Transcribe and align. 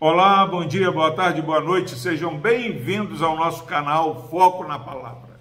Olá, 0.00 0.46
bom 0.46 0.64
dia, 0.64 0.92
boa 0.92 1.10
tarde, 1.10 1.42
boa 1.42 1.60
noite, 1.60 1.98
sejam 1.98 2.38
bem-vindos 2.38 3.20
ao 3.20 3.36
nosso 3.36 3.64
canal 3.64 4.28
Foco 4.30 4.62
na 4.62 4.78
Palavra. 4.78 5.40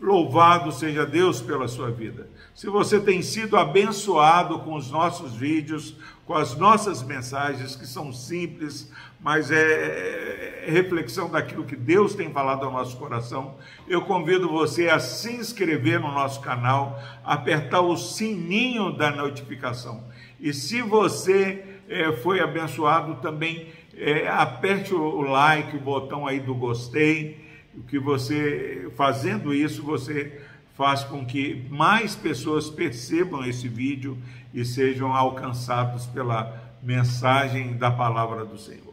Louvado 0.00 0.70
seja 0.70 1.04
Deus 1.04 1.40
pela 1.40 1.66
sua 1.66 1.90
vida. 1.90 2.28
Se 2.54 2.68
você 2.68 3.00
tem 3.00 3.22
sido 3.22 3.56
abençoado 3.56 4.60
com 4.60 4.76
os 4.76 4.88
nossos 4.88 5.34
vídeos, 5.34 5.96
com 6.24 6.34
as 6.34 6.56
nossas 6.56 7.02
mensagens, 7.02 7.74
que 7.74 7.84
são 7.84 8.12
simples, 8.12 8.88
mas 9.20 9.50
é, 9.50 10.64
é 10.64 10.70
reflexão 10.70 11.28
daquilo 11.28 11.64
que 11.64 11.74
Deus 11.74 12.14
tem 12.14 12.30
falado 12.30 12.64
ao 12.64 12.70
nosso 12.70 12.96
coração, 12.96 13.56
eu 13.88 14.02
convido 14.02 14.48
você 14.48 14.90
a 14.90 15.00
se 15.00 15.32
inscrever 15.32 15.98
no 15.98 16.12
nosso 16.12 16.40
canal, 16.40 17.02
apertar 17.24 17.80
o 17.80 17.96
sininho 17.96 18.92
da 18.92 19.10
notificação. 19.10 20.04
E 20.38 20.54
se 20.54 20.80
você 20.82 21.71
é, 21.88 22.12
foi 22.12 22.40
abençoado, 22.40 23.16
também 23.16 23.66
é, 23.96 24.28
aperte 24.28 24.94
o 24.94 25.20
like, 25.22 25.76
o 25.76 25.80
botão 25.80 26.26
aí 26.26 26.40
do 26.40 26.54
gostei, 26.54 27.42
que 27.88 27.98
você, 27.98 28.90
fazendo 28.96 29.54
isso, 29.54 29.82
você 29.82 30.40
faz 30.74 31.04
com 31.04 31.24
que 31.24 31.64
mais 31.70 32.14
pessoas 32.14 32.68
percebam 32.68 33.44
esse 33.44 33.68
vídeo 33.68 34.16
e 34.52 34.64
sejam 34.64 35.14
alcançados 35.14 36.06
pela 36.06 36.60
mensagem 36.82 37.74
da 37.74 37.90
palavra 37.90 38.44
do 38.44 38.58
Senhor. 38.58 38.92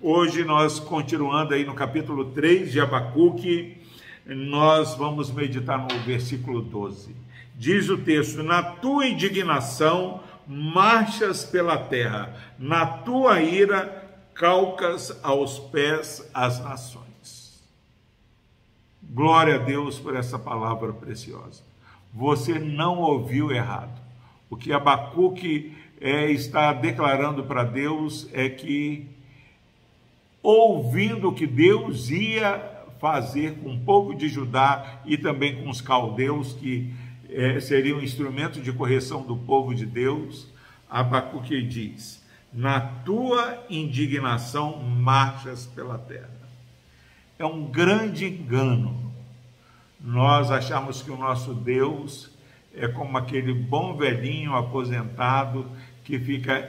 Hoje 0.00 0.44
nós 0.44 0.80
continuando 0.80 1.54
aí 1.54 1.64
no 1.64 1.74
capítulo 1.74 2.26
3 2.26 2.72
de 2.72 2.80
Abacuque, 2.80 3.76
nós 4.26 4.94
vamos 4.96 5.30
meditar 5.30 5.78
no 5.78 5.98
versículo 6.00 6.60
12. 6.60 7.14
Diz 7.56 7.88
o 7.88 7.98
texto: 7.98 8.42
Na 8.42 8.62
tua 8.62 9.06
indignação 9.06 10.20
marchas 10.46 11.44
pela 11.44 11.78
terra, 11.78 12.34
na 12.58 12.86
tua 12.86 13.40
ira 13.40 14.02
calcas 14.34 15.18
aos 15.22 15.58
pés 15.58 16.28
as 16.32 16.58
nações. 16.60 17.62
Glória 19.02 19.56
a 19.56 19.58
Deus 19.58 19.98
por 19.98 20.16
essa 20.16 20.38
palavra 20.38 20.92
preciosa. 20.92 21.62
Você 22.12 22.58
não 22.58 22.98
ouviu 22.98 23.52
errado. 23.52 24.00
O 24.48 24.56
que 24.56 24.72
Abacuque 24.72 25.76
é, 26.00 26.30
está 26.30 26.72
declarando 26.72 27.44
para 27.44 27.64
Deus 27.64 28.28
é 28.32 28.48
que, 28.48 29.08
ouvindo 30.42 31.28
o 31.28 31.34
que 31.34 31.46
Deus 31.46 32.10
ia 32.10 32.70
fazer 33.00 33.58
com 33.58 33.74
o 33.74 33.80
povo 33.80 34.14
de 34.14 34.28
Judá 34.28 35.00
e 35.04 35.16
também 35.16 35.62
com 35.62 35.68
os 35.68 35.80
caldeus, 35.80 36.52
que 36.52 36.92
é, 37.34 37.60
seria 37.60 37.96
um 37.96 38.02
instrumento 38.02 38.60
de 38.60 38.72
correção 38.72 39.22
do 39.22 39.36
povo 39.36 39.74
de 39.74 39.86
Deus, 39.86 40.48
Abacuque 40.88 41.62
diz: 41.62 42.22
Na 42.52 42.80
tua 42.80 43.64
indignação 43.70 44.82
marchas 44.82 45.66
pela 45.66 45.98
terra. 45.98 46.30
É 47.38 47.44
um 47.44 47.64
grande 47.64 48.26
engano. 48.26 49.12
Nós 50.00 50.50
achamos 50.50 51.02
que 51.02 51.10
o 51.10 51.16
nosso 51.16 51.54
Deus 51.54 52.30
é 52.74 52.88
como 52.88 53.16
aquele 53.16 53.52
bom 53.54 53.96
velhinho 53.96 54.54
aposentado 54.54 55.70
que 56.04 56.18
fica 56.18 56.68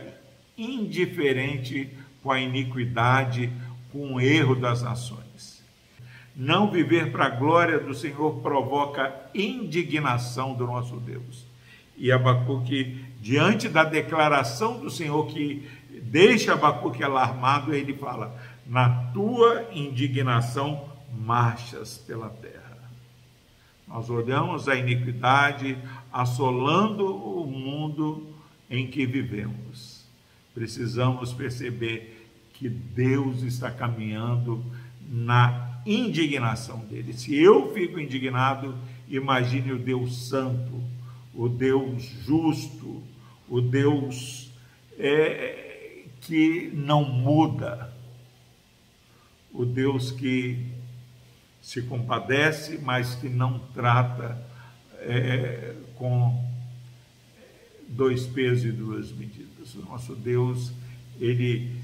indiferente 0.58 1.90
com 2.22 2.32
a 2.32 2.40
iniquidade, 2.40 3.52
com 3.92 4.14
o 4.14 4.22
erro 4.22 4.56
das 4.56 4.82
nações. 4.84 5.63
Não 6.36 6.72
viver 6.72 7.12
para 7.12 7.26
a 7.26 7.30
glória 7.30 7.80
do 7.80 7.94
Senhor 7.94 8.42
provoca 8.42 9.14
indignação 9.36 10.54
do 10.54 10.66
nosso 10.66 10.98
Deus. 10.98 11.46
E 11.96 12.12
Abacuque, 12.12 13.06
diante 13.22 13.70
da 13.70 13.84
declaração 13.84 14.80
do 14.80 14.90
Senhor 14.90 15.28
que 15.28 15.68
deixa 16.02 16.54
Abacuque 16.54 17.04
alarmado, 17.04 17.74
ele 17.74 17.94
fala: 17.94 18.36
Na 18.66 18.90
tua 19.14 19.70
indignação 19.74 20.90
marchas 21.16 22.00
pela 22.00 22.30
terra. 22.30 22.64
Nós 23.88 24.10
olhamos 24.10 24.68
a 24.68 24.76
iniquidade 24.76 25.78
assolando 26.12 27.06
o 27.06 27.46
mundo 27.46 28.34
em 28.68 28.88
que 28.88 29.06
vivemos. 29.06 30.04
Precisamos 30.54 31.32
perceber 31.32 32.28
que 32.54 32.68
Deus 32.68 33.44
está 33.44 33.70
caminhando 33.70 34.64
na 35.08 35.73
indignação 35.86 36.80
dele. 36.80 37.14
Se 37.14 37.36
eu 37.36 37.74
fico 37.74 38.00
indignado, 38.00 38.78
imagine 39.08 39.72
o 39.72 39.80
Deus 39.80 40.28
Santo, 40.28 40.82
o 41.34 41.48
Deus 41.50 42.04
justo, 42.26 43.02
o 43.50 43.62
Deus 43.62 44.52
é, 44.98 46.06
que 46.22 46.72
não 46.74 47.04
muda, 47.04 47.94
o 49.52 49.66
Deus 49.66 50.12
que 50.12 50.66
se 51.62 51.82
compadece, 51.84 52.80
mas 52.82 53.16
que 53.16 53.30
não 53.30 53.60
trata 53.74 54.42
é, 55.00 55.76
com 55.96 56.44
dois 57.88 58.26
pesos 58.26 58.66
e 58.66 58.72
duas 58.72 59.12
medidas. 59.12 59.76
O 59.76 59.82
nosso 59.86 60.16
Deus, 60.16 60.72
ele 61.20 61.83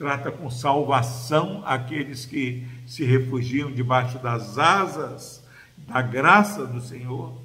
trata 0.00 0.32
com 0.32 0.48
salvação 0.48 1.62
aqueles 1.66 2.24
que 2.24 2.66
se 2.86 3.04
refugiam 3.04 3.70
debaixo 3.70 4.18
das 4.18 4.56
asas 4.56 5.44
da 5.76 6.00
graça 6.00 6.66
do 6.66 6.80
Senhor, 6.80 7.38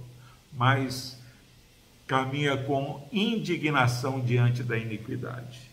mas 0.54 1.22
caminha 2.08 2.56
com 2.56 3.06
indignação 3.12 4.22
diante 4.22 4.64
da 4.64 4.78
iniquidade. 4.78 5.70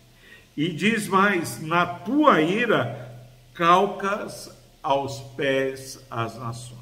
E 0.56 0.72
diz 0.72 1.06
mais: 1.06 1.62
na 1.62 1.86
tua 1.86 2.40
ira 2.40 3.16
calcas 3.54 4.50
aos 4.82 5.20
pés 5.36 6.04
as 6.10 6.36
nações. 6.36 6.80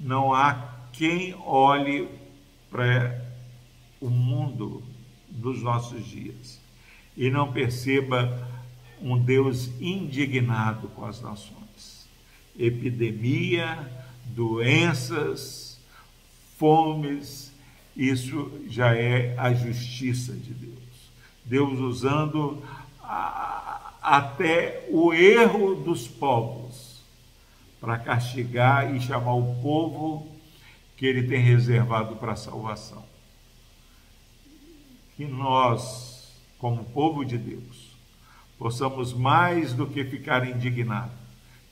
Não 0.00 0.32
há 0.32 0.66
quem 0.94 1.34
olhe 1.44 2.08
para 2.70 3.22
o 4.00 4.08
mundo 4.08 4.82
dos 5.28 5.60
nossos 5.60 6.06
dias 6.06 6.58
e 7.18 7.28
não 7.30 7.52
perceba 7.52 8.48
um 9.02 9.18
Deus 9.18 9.68
indignado 9.80 10.88
com 10.90 11.04
as 11.04 11.20
nações. 11.20 12.06
Epidemia, 12.56 13.90
doenças, 14.26 15.80
fomes, 16.56 17.52
isso 17.96 18.62
já 18.68 18.94
é 18.94 19.34
a 19.36 19.52
justiça 19.52 20.32
de 20.32 20.54
Deus. 20.54 20.78
Deus 21.44 21.80
usando 21.80 22.62
a, 23.02 23.94
até 24.00 24.86
o 24.88 25.12
erro 25.12 25.74
dos 25.74 26.06
povos 26.06 27.02
para 27.80 27.98
castigar 27.98 28.94
e 28.94 29.00
chamar 29.00 29.34
o 29.34 29.56
povo 29.60 30.28
que 30.96 31.04
ele 31.04 31.26
tem 31.26 31.40
reservado 31.40 32.14
para 32.14 32.32
a 32.32 32.36
salvação. 32.36 33.04
Que 35.16 35.26
nós 35.26 36.17
como 36.58 36.84
povo 36.84 37.24
de 37.24 37.38
Deus, 37.38 37.96
possamos 38.58 39.14
mais 39.14 39.72
do 39.72 39.86
que 39.86 40.04
ficar 40.04 40.48
indignados, 40.48 41.16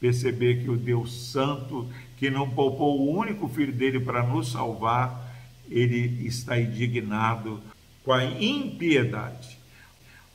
perceber 0.01 0.63
que 0.63 0.71
o 0.71 0.77
Deus 0.77 1.31
Santo, 1.33 1.89
que 2.17 2.31
não 2.31 2.49
poupou 2.49 3.01
o 3.01 3.19
único 3.19 3.49
filho 3.49 3.73
dele 3.73 3.99
para 3.99 4.23
nos 4.23 4.53
salvar, 4.53 5.27
ele 5.69 6.27
está 6.27 6.59
indignado 6.59 7.61
com 8.05 8.13
a 8.13 8.25
impiedade. 8.25 9.59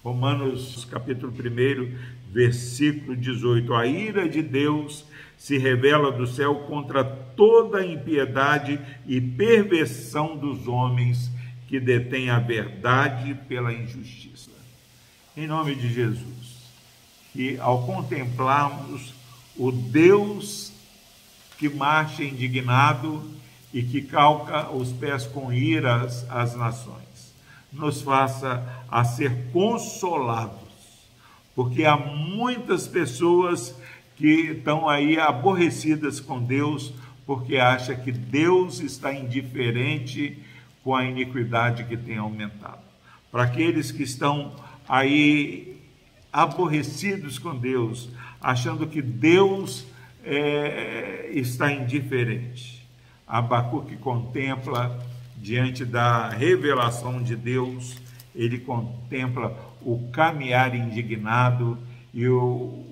Romanos 0.04 0.86
capítulo 0.86 1.32
1, 1.32 1.96
versículo 2.32 3.16
18: 3.16 3.74
A 3.74 3.86
ira 3.86 4.28
de 4.28 4.42
Deus 4.42 5.06
se 5.38 5.58
revela 5.58 6.12
do 6.12 6.28
céu 6.28 6.56
contra 6.68 7.04
toda 7.04 7.80
a 7.80 7.86
impiedade 7.86 8.80
e 9.08 9.22
perversão 9.22 10.36
dos 10.36 10.68
homens 10.68 11.32
que 11.72 11.80
detém 11.80 12.30
a 12.30 12.38
verdade 12.38 13.34
pela 13.48 13.72
injustiça. 13.72 14.52
Em 15.38 15.48
nome 15.48 15.74
de 15.74 15.88
Jesus, 15.88 16.68
que 17.32 17.58
ao 17.62 17.86
contemplarmos 17.86 19.14
o 19.56 19.72
Deus 19.72 20.74
que 21.58 21.70
marcha 21.70 22.26
indignado 22.26 23.24
e 23.74 23.82
que 23.84 24.02
calca 24.02 24.70
os 24.70 24.92
pés 24.92 25.26
com 25.26 25.54
ira 25.54 26.06
as 26.28 26.56
nações, 26.58 27.34
nos 27.72 28.02
faça 28.02 28.62
a 28.92 29.06
ser 29.06 29.50
consolados, 29.54 30.74
porque 31.56 31.86
há 31.86 31.96
muitas 31.96 32.86
pessoas 32.86 33.74
que 34.18 34.52
estão 34.58 34.90
aí 34.90 35.18
aborrecidas 35.18 36.20
com 36.20 36.44
Deus, 36.44 36.94
porque 37.26 37.56
acha 37.56 37.96
que 37.96 38.12
Deus 38.12 38.82
está 38.82 39.14
indiferente 39.14 40.38
com 40.84 40.96
a 40.96 41.06
iniquidade 41.06 41.84
que 41.84 41.98
tem 41.98 42.18
aumentado. 42.18 42.82
Para 43.32 43.44
aqueles 43.44 43.92
que 43.92 44.04
estão 44.04 44.56
aí 44.88 45.80
aborrecidos 46.32 47.38
com 47.38 47.56
Deus, 47.56 48.10
achando 48.42 48.88
que 48.88 49.02
Deus 49.02 49.86
é, 50.24 51.30
está 51.34 51.72
indiferente. 51.72 52.86
Abacuque 53.28 53.96
contempla, 53.98 55.00
diante 55.38 55.86
da 55.86 56.30
revelação 56.30 57.22
de 57.22 57.36
Deus, 57.36 57.98
ele 58.36 58.60
contempla 58.60 59.58
o 59.82 60.10
caminhar 60.12 60.76
indignado 60.76 61.78
e, 62.14 62.28
o, 62.28 62.86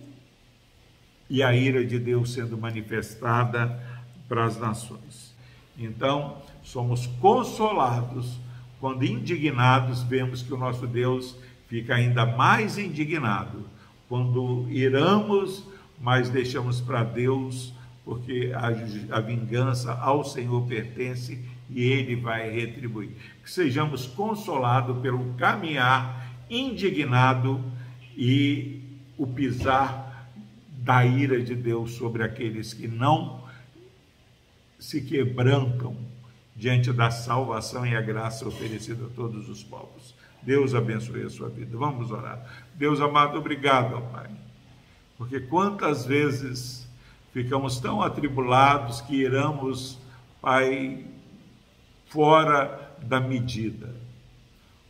e 1.29 1.43
a 1.43 1.53
ira 1.53 1.85
de 1.85 1.99
Deus 1.99 2.33
sendo 2.33 2.57
manifestada 2.57 3.79
para 4.27 4.45
as 4.45 4.59
nações. 4.59 5.33
Então, 5.77 6.37
somos 6.71 7.07
consolados 7.19 8.37
quando 8.79 9.03
indignados 9.03 10.03
vemos 10.03 10.43
que 10.43 10.53
o 10.53 10.57
nosso 10.57 10.85
Deus 10.85 11.35
fica 11.67 11.95
ainda 11.95 12.25
mais 12.25 12.77
indignado. 12.77 13.65
Quando 14.07 14.67
iramos, 14.69 15.63
mas 15.99 16.29
deixamos 16.29 16.79
para 16.79 17.03
Deus, 17.03 17.73
porque 18.05 18.51
a, 18.55 19.17
a 19.17 19.19
vingança 19.19 19.93
ao 19.93 20.23
Senhor 20.23 20.65
pertence 20.67 21.43
e 21.71 21.83
Ele 21.83 22.15
vai 22.15 22.49
retribuir. 22.51 23.11
Que 23.43 23.49
sejamos 23.49 24.05
consolados 24.05 24.99
pelo 24.99 25.33
caminhar 25.33 26.27
indignado 26.49 27.63
e 28.15 28.79
o 29.17 29.25
pisar 29.25 30.29
da 30.83 31.03
ira 31.03 31.41
de 31.41 31.55
Deus 31.55 31.93
sobre 31.93 32.23
aqueles 32.23 32.73
que 32.73 32.87
não 32.87 33.43
se 34.79 35.01
quebrantam 35.01 36.09
diante 36.59 36.91
da 36.91 37.09
salvação 37.09 37.85
e 37.85 37.95
a 37.95 38.01
graça 38.01 38.45
oferecida 38.45 39.05
a 39.05 39.09
todos 39.09 39.47
os 39.47 39.63
povos. 39.63 40.13
Deus 40.43 40.75
abençoe 40.75 41.23
a 41.23 41.29
sua 41.29 41.47
vida. 41.47 41.77
Vamos 41.77 42.11
orar. 42.11 42.45
Deus 42.75 42.99
amado, 42.99 43.37
obrigado, 43.37 44.01
Pai. 44.11 44.29
Porque 45.17 45.39
quantas 45.39 46.05
vezes 46.05 46.85
ficamos 47.31 47.79
tão 47.79 48.01
atribulados 48.01 48.99
que 48.99 49.15
iramos, 49.15 49.97
Pai, 50.41 51.05
fora 52.07 52.93
da 53.01 53.21
medida. 53.21 53.95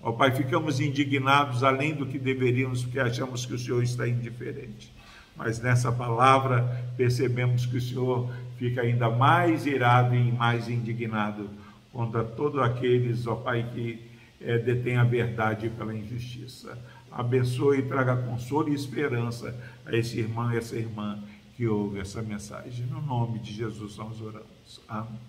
Ó 0.01 0.11
Pai, 0.11 0.35
ficamos 0.35 0.79
indignados 0.79 1.63
além 1.63 1.93
do 1.93 2.07
que 2.07 2.17
deveríamos, 2.17 2.81
porque 2.81 2.99
achamos 2.99 3.45
que 3.45 3.53
o 3.53 3.59
Senhor 3.59 3.83
está 3.83 4.07
indiferente. 4.07 4.91
Mas 5.35 5.59
nessa 5.59 5.91
palavra 5.91 6.83
percebemos 6.97 7.67
que 7.67 7.77
o 7.77 7.81
Senhor 7.81 8.33
fica 8.59 8.81
ainda 8.81 9.09
mais 9.09 9.65
irado 9.65 10.13
e 10.13 10.31
mais 10.31 10.69
indignado 10.69 11.49
contra 11.91 12.23
todos 12.23 12.61
aqueles, 12.61 13.25
ó 13.25 13.35
Pai, 13.35 13.65
que 13.73 14.07
é, 14.41 14.57
a 14.97 15.03
verdade 15.03 15.69
pela 15.69 15.95
injustiça. 15.95 16.77
Abençoe 17.11 17.79
e 17.79 17.83
traga 17.83 18.15
consolo 18.17 18.69
e 18.69 18.75
esperança 18.75 19.55
a 19.85 19.95
esse 19.95 20.19
irmão 20.19 20.53
e 20.53 20.57
essa 20.57 20.75
irmã 20.75 21.17
que 21.55 21.65
ouve 21.67 21.99
essa 21.99 22.21
mensagem. 22.21 22.85
No 22.85 23.01
nome 23.01 23.39
de 23.39 23.53
Jesus 23.53 23.97
nós 23.97 24.21
oramos. 24.21 24.81
Amém. 24.87 25.19